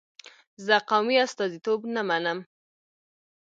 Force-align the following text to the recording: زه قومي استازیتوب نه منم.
زه 0.65 0.75
قومي 0.89 1.15
استازیتوب 1.25 1.79
نه 1.95 2.01
منم. 2.09 2.39